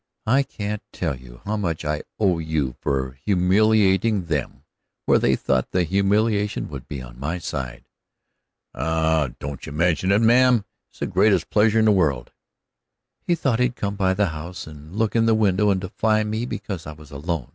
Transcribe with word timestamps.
I 0.25 0.41
can't 0.41 0.81
tell 0.91 1.15
you 1.15 1.41
how 1.45 1.57
much 1.57 1.85
I 1.85 2.01
owe 2.19 2.39
you 2.39 2.75
for 2.81 3.11
humiliating 3.23 4.25
them 4.25 4.63
where 5.05 5.19
they 5.19 5.35
thought 5.35 5.69
the 5.69 5.83
humiliation 5.83 6.69
would 6.69 6.87
be 6.87 7.03
on 7.03 7.19
my 7.19 7.37
side." 7.37 7.85
"Don't 8.73 9.63
you 9.67 9.71
mention 9.71 10.11
it, 10.11 10.21
ma'am; 10.23 10.65
it's 10.89 11.01
the 11.01 11.05
greatest 11.05 11.51
pleasure 11.51 11.77
in 11.77 11.85
the 11.85 11.91
world." 11.91 12.31
"He 13.27 13.35
thought 13.35 13.59
he'd 13.59 13.75
come 13.75 13.93
by 13.95 14.15
the 14.15 14.29
house 14.29 14.65
and 14.65 14.95
look 14.95 15.15
in 15.15 15.27
the 15.27 15.35
window 15.35 15.69
and 15.69 15.79
defy 15.79 16.23
me 16.23 16.47
because 16.47 16.87
I 16.87 16.93
was 16.93 17.11
alone." 17.11 17.49